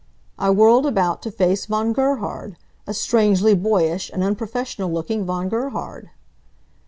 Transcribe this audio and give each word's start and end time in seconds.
I 0.39 0.49
whirled 0.49 0.87
about 0.87 1.21
to 1.21 1.31
face 1.31 1.67
Von 1.67 1.93
Gerhard; 1.93 2.57
a 2.87 2.93
strangely 2.95 3.53
boyish 3.53 4.09
and 4.11 4.23
unprofessional 4.23 4.91
looking 4.91 5.25
Von 5.25 5.47
Gerhard. 5.47 6.09